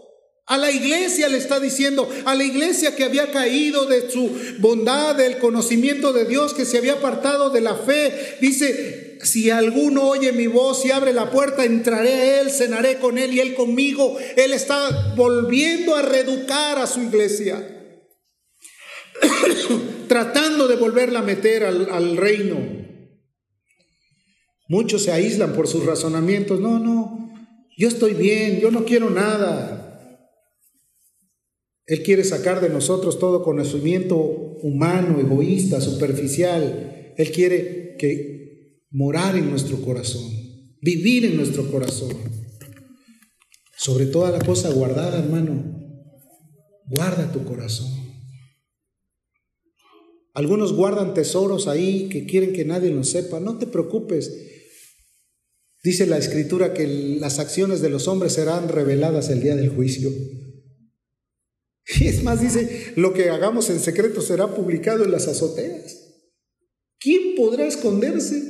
[0.46, 4.28] A la iglesia le está diciendo, a la iglesia que había caído de su
[4.58, 10.02] bondad, del conocimiento de Dios, que se había apartado de la fe, dice, si alguno
[10.02, 13.54] oye mi voz y abre la puerta, entraré a él, cenaré con él y él
[13.54, 14.18] conmigo.
[14.36, 17.64] Él está volviendo a reeducar a su iglesia,
[20.08, 22.58] tratando de volverla a meter al, al reino.
[24.68, 26.58] Muchos se aíslan por sus razonamientos.
[26.58, 27.32] No, no,
[27.76, 29.81] yo estoy bien, yo no quiero nada.
[31.86, 34.16] Él quiere sacar de nosotros todo conocimiento
[34.62, 37.14] humano, egoísta, superficial.
[37.16, 40.30] Él quiere que morar en nuestro corazón,
[40.80, 42.16] vivir en nuestro corazón.
[43.76, 45.80] Sobre toda la cosa guardada, hermano.
[46.86, 47.90] Guarda tu corazón.
[50.34, 53.40] Algunos guardan tesoros ahí que quieren que nadie lo sepa.
[53.40, 54.32] No te preocupes.
[55.82, 56.86] Dice la escritura que
[57.20, 60.10] las acciones de los hombres serán reveladas el día del juicio.
[62.00, 65.98] Y es más, dice, lo que hagamos en secreto será publicado en las azoteas.
[66.98, 68.42] ¿Quién podrá esconderse?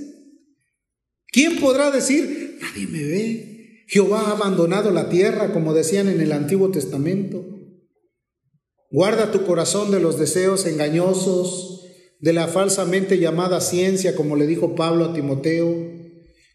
[1.29, 3.85] ¿Quién podrá decir, nadie me ve?
[3.89, 7.45] Jehová ha abandonado la tierra, como decían en el Antiguo Testamento.
[8.91, 11.87] Guarda tu corazón de los deseos engañosos,
[12.21, 15.92] de la falsamente llamada ciencia, como le dijo Pablo a Timoteo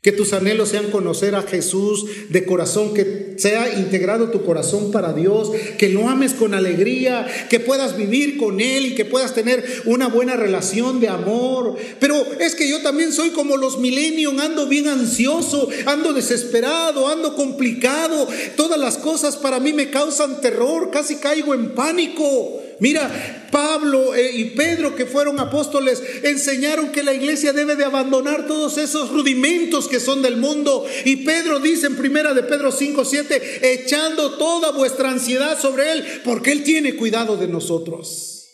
[0.01, 5.11] que tus anhelos sean conocer a Jesús de corazón, que sea integrado tu corazón para
[5.11, 9.65] Dios, que lo ames con alegría, que puedas vivir con Él y que puedas tener
[9.85, 11.75] una buena relación de amor.
[11.99, 17.35] Pero es que yo también soy como los millennials, ando bien ansioso, ando desesperado, ando
[17.35, 18.27] complicado.
[18.55, 22.61] Todas las cosas para mí me causan terror, casi caigo en pánico.
[22.79, 28.45] Mira, Pablo eh, y Pedro, que fueron apóstoles, enseñaron que la iglesia debe de abandonar
[28.45, 30.85] todos esos rudimentos que son del mundo.
[31.05, 36.21] Y Pedro dice en primera de Pedro 5, 7, echando toda vuestra ansiedad sobre él,
[36.23, 38.45] porque él tiene cuidado de nosotros.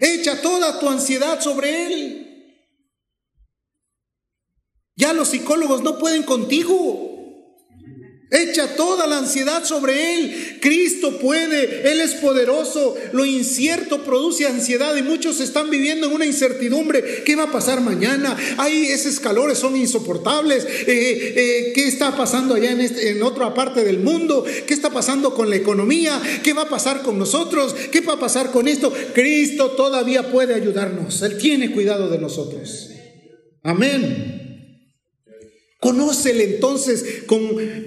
[0.00, 2.30] Echa toda tu ansiedad sobre él.
[4.96, 7.13] Ya los psicólogos no pueden contigo.
[8.30, 10.58] Echa toda la ansiedad sobre Él.
[10.60, 12.96] Cristo puede, Él es poderoso.
[13.12, 17.22] Lo incierto produce ansiedad y muchos están viviendo en una incertidumbre.
[17.24, 18.36] ¿Qué va a pasar mañana?
[18.56, 20.64] Ay, esos calores son insoportables.
[20.64, 24.44] Eh, eh, ¿Qué está pasando allá en, este, en otra parte del mundo?
[24.66, 26.20] ¿Qué está pasando con la economía?
[26.42, 27.74] ¿Qué va a pasar con nosotros?
[27.92, 28.92] ¿Qué va a pasar con esto?
[29.14, 31.22] Cristo todavía puede ayudarnos.
[31.22, 32.90] Él tiene cuidado de nosotros.
[33.62, 34.33] Amén.
[35.84, 37.40] Conócele entonces con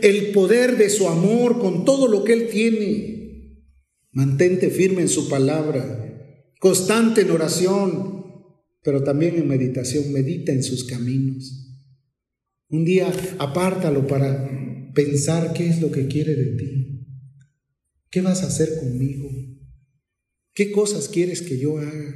[0.04, 3.64] el poder de su amor, con todo lo que Él tiene.
[4.12, 8.24] Mantente firme en su palabra, constante en oración,
[8.84, 10.14] pero también en meditación.
[10.14, 11.74] Medita en sus caminos.
[12.70, 14.48] Un día apártalo para
[14.94, 17.08] pensar qué es lo que quiere de ti.
[18.12, 19.28] ¿Qué vas a hacer conmigo?
[20.54, 22.16] ¿Qué cosas quieres que yo haga?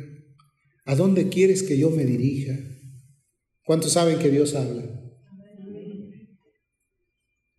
[0.85, 2.55] ¿A dónde quieres que yo me dirija?
[3.63, 5.00] ¿Cuántos saben que Dios habla?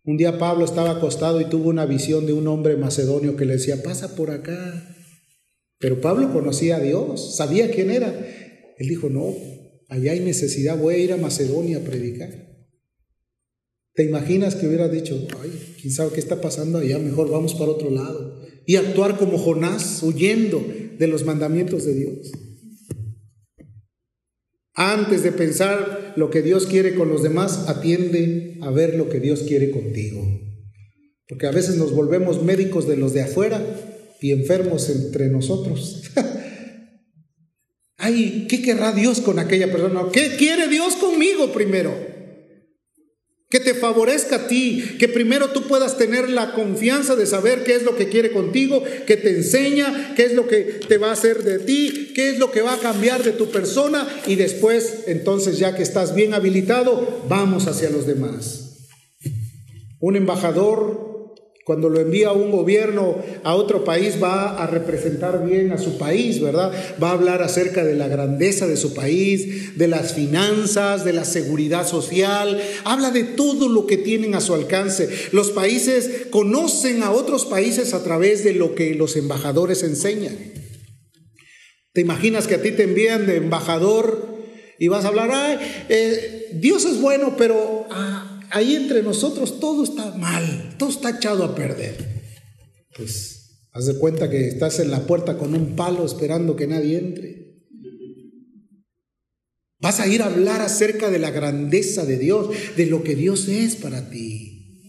[0.05, 3.53] Un día Pablo estaba acostado y tuvo una visión de un hombre macedonio que le
[3.53, 4.95] decía, pasa por acá.
[5.79, 8.09] Pero Pablo conocía a Dios, sabía quién era.
[8.77, 9.33] Él dijo, no,
[9.87, 12.29] allá hay necesidad, voy a ir a Macedonia a predicar.
[13.93, 17.71] ¿Te imaginas que hubiera dicho, ay, quién sabe qué está pasando allá, mejor vamos para
[17.71, 18.41] otro lado?
[18.65, 20.65] Y actuar como Jonás, huyendo
[20.97, 22.31] de los mandamientos de Dios.
[24.75, 29.19] Antes de pensar lo que Dios quiere con los demás, atiende a ver lo que
[29.19, 30.23] Dios quiere contigo.
[31.27, 33.63] Porque a veces nos volvemos médicos de los de afuera
[34.19, 36.03] y enfermos entre nosotros.
[37.97, 40.07] Ay, ¿qué querrá Dios con aquella persona?
[40.11, 42.12] ¿Qué quiere Dios conmigo primero?
[43.53, 47.75] Que te favorezca a ti, que primero tú puedas tener la confianza de saber qué
[47.75, 51.13] es lo que quiere contigo, que te enseña, qué es lo que te va a
[51.13, 55.03] hacer de ti, qué es lo que va a cambiar de tu persona y después,
[55.05, 58.89] entonces ya que estás bien habilitado, vamos hacia los demás.
[59.99, 61.12] Un embajador
[61.63, 66.41] cuando lo envía un gobierno a otro país va a representar bien a su país,
[66.41, 66.73] ¿verdad?
[67.01, 71.23] Va a hablar acerca de la grandeza de su país, de las finanzas, de la
[71.23, 75.07] seguridad social, habla de todo lo que tienen a su alcance.
[75.31, 80.37] Los países conocen a otros países a través de lo que los embajadores enseñan.
[81.93, 84.33] ¿Te imaginas que a ti te envían de embajador
[84.79, 87.87] y vas a hablar, ay, eh, Dios es bueno, pero...
[87.89, 91.97] Ah, ahí entre nosotros todo está mal, todo está echado a perder.
[92.95, 96.99] Pues haz de cuenta que estás en la puerta con un palo esperando que nadie
[96.99, 97.43] entre.
[99.79, 103.49] Vas a ir a hablar acerca de la grandeza de Dios, de lo que Dios
[103.49, 104.79] es para ti.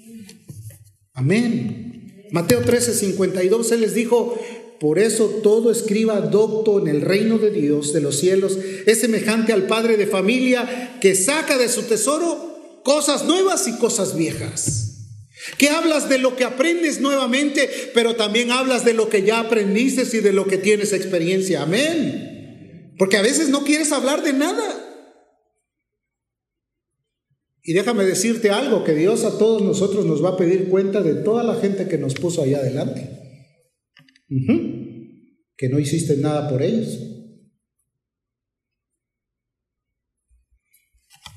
[1.15, 2.27] Amén.
[2.31, 4.39] Mateo 13, 52, Él les dijo,
[4.79, 9.53] por eso todo escriba docto en el reino de Dios, de los cielos, es semejante
[9.53, 12.54] al padre de familia que saca de su tesoro
[12.85, 14.93] cosas nuevas y cosas viejas.
[15.59, 20.05] Que hablas de lo que aprendes nuevamente, pero también hablas de lo que ya aprendiste
[20.17, 21.63] y de lo que tienes experiencia.
[21.63, 22.95] Amén.
[22.97, 24.81] Porque a veces no quieres hablar de nada.
[27.63, 31.15] Y déjame decirte algo, que Dios a todos nosotros nos va a pedir cuenta de
[31.15, 33.09] toda la gente que nos puso allá adelante.
[35.57, 37.14] Que no hiciste nada por ellos.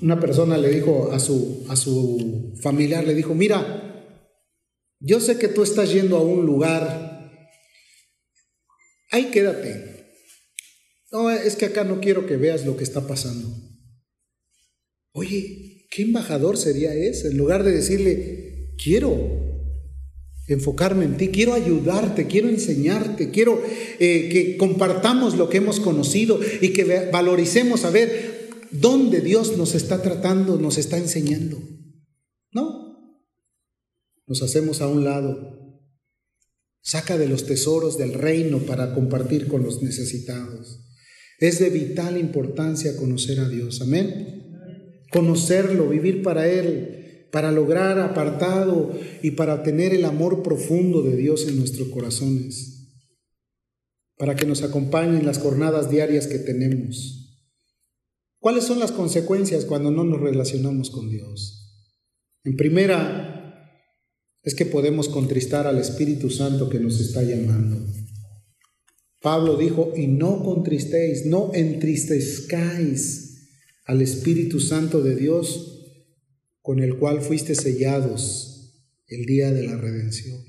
[0.02, 3.84] Una persona le dijo a su, a su familiar, le dijo, mira,
[5.00, 7.32] yo sé que tú estás yendo a un lugar,
[9.12, 9.98] ahí quédate.
[11.12, 13.48] No, es que acá no quiero que veas lo que está pasando.
[15.14, 17.30] Oye, ¿qué embajador sería ese?
[17.30, 19.48] En lugar de decirle, quiero
[20.48, 23.62] enfocarme en ti, quiero ayudarte, quiero enseñarte, quiero
[24.00, 28.37] eh, que compartamos lo que hemos conocido y que valoricemos, a ver,
[28.72, 31.58] dónde Dios nos está tratando, nos está enseñando.
[32.52, 33.24] No,
[34.26, 35.58] nos hacemos a un lado.
[36.82, 40.86] Saca de los tesoros del reino para compartir con los necesitados.
[41.40, 43.82] Es de vital importancia conocer a Dios.
[43.82, 44.56] Amén.
[45.12, 51.48] Conocerlo, vivir para Él, para lograr apartado y para tener el amor profundo de Dios
[51.48, 52.74] en nuestros corazones.
[54.18, 57.27] Para que nos acompañen las jornadas diarias que tenemos
[58.40, 61.58] ¿Cuáles son las consecuencias cuando no nos relacionamos con Dios?
[62.44, 63.38] En primera,
[64.44, 67.86] es que podemos contristar al Espíritu Santo que nos está llamando.
[69.22, 73.50] Pablo dijo, y no contristéis, no entristezcáis
[73.86, 75.74] al Espíritu Santo de Dios
[76.62, 78.74] con el cual fuiste sellados
[79.08, 80.40] el día de la redención.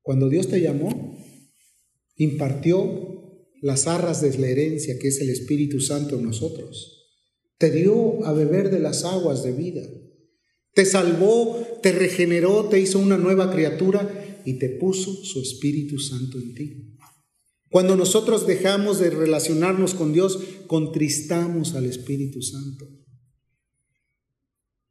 [0.00, 1.18] Cuando Dios te llamó,
[2.16, 2.80] impartió
[3.64, 7.08] las arras de la herencia que es el Espíritu Santo en nosotros.
[7.56, 9.80] Te dio a beber de las aguas de vida.
[10.74, 16.36] Te salvó, te regeneró, te hizo una nueva criatura y te puso su Espíritu Santo
[16.36, 16.98] en ti.
[17.70, 22.86] Cuando nosotros dejamos de relacionarnos con Dios, contristamos al Espíritu Santo.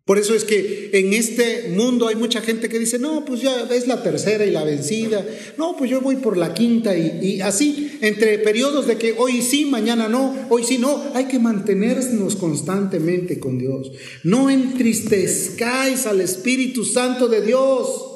[0.06, 3.70] Por eso es que en este mundo hay mucha gente que dice, no, pues ya
[3.72, 5.26] es la tercera y la vencida,
[5.58, 9.66] no, pues yo voy por la quinta y, así, entre periodos de que hoy sí,
[9.66, 13.94] mañana no, hoy sí no, hay que mantenernos constantemente con Dios.
[14.26, 18.14] No entristezcáis al Espíritu Santo de Dios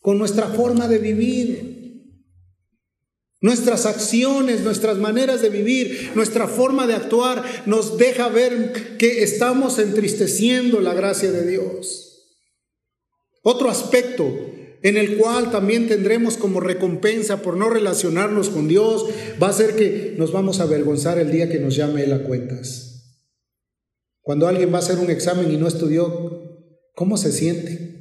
[0.00, 1.77] con nuestra forma de vivir.
[3.40, 9.78] Nuestras acciones, nuestras maneras de vivir, nuestra forma de actuar nos deja ver que estamos
[9.78, 12.08] entristeciendo la gracia de Dios.
[13.42, 14.28] Otro aspecto
[14.82, 19.06] en el cual también tendremos como recompensa por no relacionarnos con Dios
[19.40, 22.24] va a ser que nos vamos a avergonzar el día que nos llame Él a
[22.24, 22.88] cuentas.
[24.20, 26.42] Cuando alguien va a hacer un examen y no estudió,
[26.94, 27.96] ¿cómo se siente?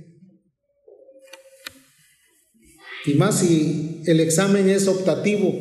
[3.06, 5.54] Y más si el examen es optativo,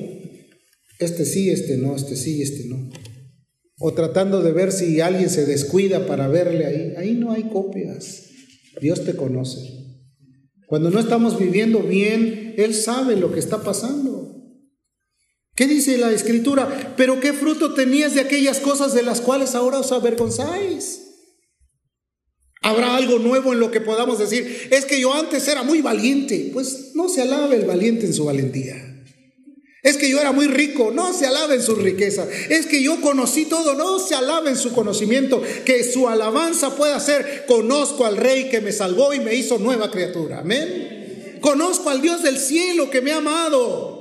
[0.99, 2.91] este sí, este no, este sí, este no.
[3.79, 6.95] O tratando de ver si alguien se descuida para verle ahí.
[6.97, 8.23] Ahí no hay copias.
[8.81, 9.59] Dios te conoce.
[10.67, 14.27] Cuando no estamos viviendo bien, Él sabe lo que está pasando.
[15.55, 16.95] ¿Qué dice la escritura?
[16.97, 21.06] Pero qué fruto tenías de aquellas cosas de las cuales ahora os avergonzáis.
[22.67, 24.67] ¿Habrá algo nuevo en lo que podamos decir?
[24.73, 26.51] Es que yo antes era muy valiente.
[26.53, 28.75] Pues no se alabe el valiente en su valentía.
[29.85, 32.27] Es que yo era muy rico, no se alabe en su riqueza.
[32.51, 35.41] Es que yo conocí todo, no se alabe en su conocimiento.
[35.65, 39.93] Que su alabanza pueda ser, conozco al rey que me salvó y me hizo nueva
[39.93, 40.41] criatura.
[40.41, 41.39] Amén.
[41.41, 43.96] Conozco al Dios del cielo que me ha amado.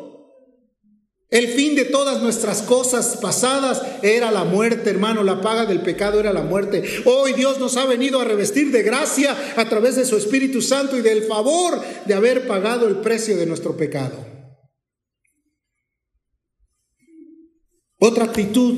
[1.29, 5.23] El fin de todas nuestras cosas pasadas era la muerte, hermano.
[5.23, 6.83] La paga del pecado era la muerte.
[7.05, 10.97] Hoy Dios nos ha venido a revestir de gracia a través de su Espíritu Santo
[10.97, 14.15] y del favor de haber pagado el precio de nuestro pecado.
[17.97, 18.77] Otra actitud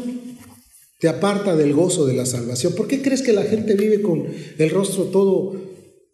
[1.00, 2.74] te aparta del gozo de la salvación.
[2.76, 4.26] ¿Por qué crees que la gente vive con
[4.58, 5.54] el rostro todo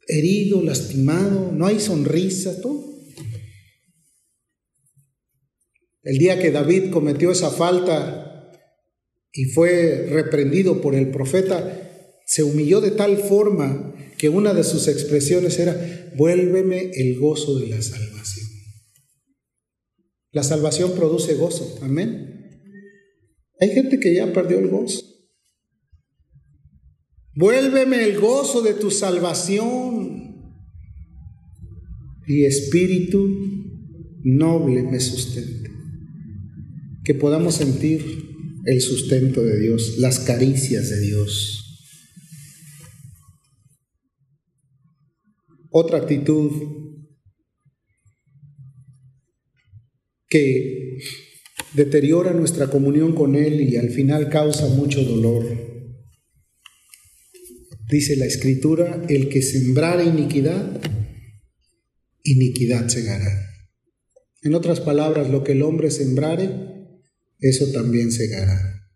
[0.08, 1.52] herido, lastimado?
[1.54, 2.93] No hay sonrisa, todo.
[6.04, 8.52] El día que David cometió esa falta
[9.32, 14.88] y fue reprendido por el profeta, se humilló de tal forma que una de sus
[14.90, 18.48] expresiones era, vuélveme el gozo de la salvación.
[20.32, 22.60] La salvación produce gozo, amén.
[23.60, 25.06] Hay gente que ya perdió el gozo.
[27.36, 30.54] Vuélveme el gozo de tu salvación
[32.28, 33.28] y espíritu
[34.24, 35.63] noble me sustente
[37.04, 38.04] que podamos sentir
[38.66, 41.60] el sustento de Dios, las caricias de Dios.
[45.70, 46.52] Otra actitud
[50.30, 51.00] que
[51.74, 55.46] deteriora nuestra comunión con Él y al final causa mucho dolor.
[57.90, 60.82] Dice la escritura, el que sembrara iniquidad,
[62.24, 63.50] iniquidad segará.
[64.42, 66.73] En otras palabras, lo que el hombre sembrare,
[67.44, 68.90] eso también segará.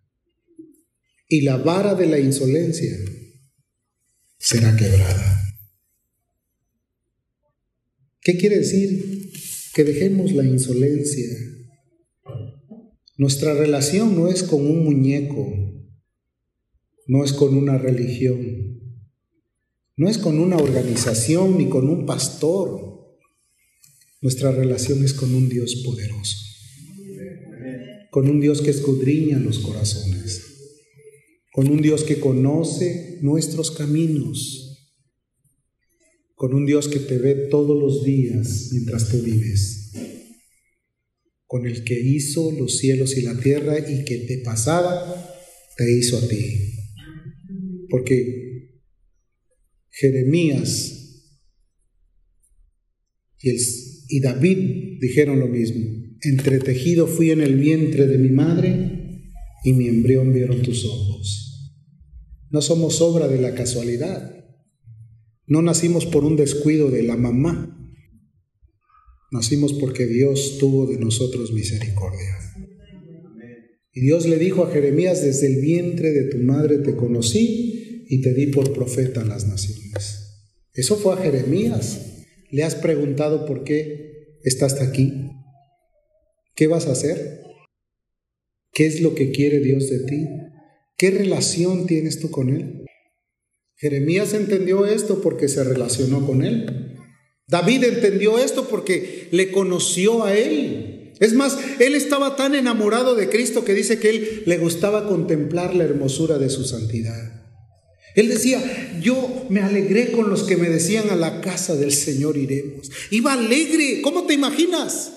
[1.28, 2.98] Y la vara de la insolencia
[4.38, 5.42] será quebrada.
[8.22, 9.34] ¿Qué quiere decir?
[9.74, 11.28] Que dejemos la insolencia.
[13.18, 15.54] Nuestra relación no es con un muñeco,
[17.06, 18.80] no es con una religión,
[19.98, 23.18] no es con una organización ni con un pastor.
[24.22, 26.47] Nuestra relación es con un Dios poderoso
[28.18, 30.42] con un Dios que escudriña los corazones,
[31.52, 34.90] con un Dios que conoce nuestros caminos,
[36.34, 39.92] con un Dios que te ve todos los días mientras tú vives,
[41.46, 45.38] con el que hizo los cielos y la tierra y que de pasada
[45.78, 46.74] te hizo a ti.
[47.88, 48.82] Porque
[49.92, 51.22] Jeremías
[53.44, 53.52] y,
[54.10, 56.07] y David dijeron lo mismo.
[56.22, 59.32] Entretejido fui en el vientre de mi madre
[59.64, 61.74] y mi embrión vieron tus ojos.
[62.50, 64.46] No somos obra de la casualidad.
[65.46, 67.74] No nacimos por un descuido de la mamá.
[69.32, 72.38] Nacimos porque Dios tuvo de nosotros misericordia.
[73.94, 78.22] Y Dios le dijo a Jeremías, desde el vientre de tu madre te conocí y
[78.22, 80.28] te di por profeta a las naciones.
[80.74, 82.26] Eso fue a Jeremías.
[82.52, 85.12] ¿Le has preguntado por qué estás aquí?
[86.58, 87.44] ¿Qué vas a hacer?
[88.74, 90.28] ¿Qué es lo que quiere Dios de ti?
[90.98, 92.84] ¿Qué relación tienes tú con Él?
[93.76, 96.96] Jeremías entendió esto porque se relacionó con Él.
[97.48, 101.14] David entendió esto porque le conoció a Él.
[101.20, 105.76] Es más, Él estaba tan enamorado de Cristo que dice que Él le gustaba contemplar
[105.76, 107.46] la hermosura de su santidad.
[108.16, 112.36] Él decía, yo me alegré con los que me decían a la casa del Señor
[112.36, 112.90] iremos.
[113.12, 115.17] Iba alegre, ¿cómo te imaginas?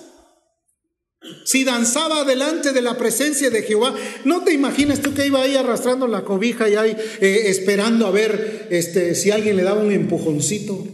[1.43, 5.55] Si danzaba delante de la presencia de Jehová, no te imaginas tú que iba ahí
[5.55, 9.91] arrastrando la cobija y ahí eh, esperando a ver este, si alguien le daba un
[9.91, 10.87] empujoncito.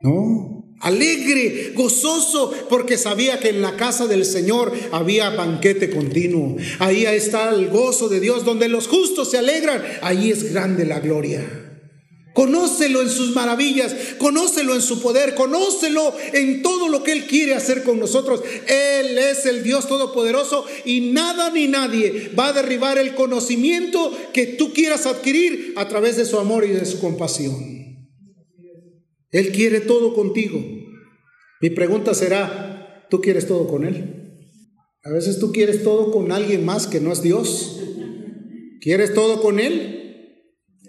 [0.00, 6.56] No, alegre, gozoso, porque sabía que en la casa del Señor había banquete continuo.
[6.78, 9.82] Ahí está el gozo de Dios, donde los justos se alegran.
[10.02, 11.67] Ahí es grande la gloria.
[12.38, 17.56] Conócelo en sus maravillas, conócelo en su poder, conócelo en todo lo que Él quiere
[17.56, 18.44] hacer con nosotros.
[18.68, 24.46] Él es el Dios Todopoderoso y nada ni nadie va a derribar el conocimiento que
[24.46, 27.56] tú quieras adquirir a través de su amor y de su compasión.
[29.32, 30.64] Él quiere todo contigo.
[31.60, 34.46] Mi pregunta será, ¿tú quieres todo con Él?
[35.02, 37.80] A veces tú quieres todo con alguien más que no es Dios.
[38.80, 39.97] ¿Quieres todo con Él?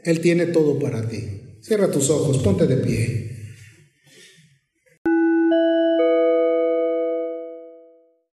[0.03, 1.41] Él tiene todo para ti.
[1.61, 3.38] Cierra tus ojos, ponte de pie.